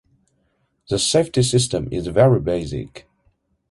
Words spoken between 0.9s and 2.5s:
safety system is very